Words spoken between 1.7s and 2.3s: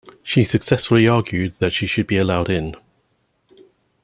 she should be